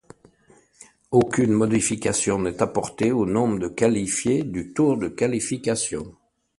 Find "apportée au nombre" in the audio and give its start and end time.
2.63-3.59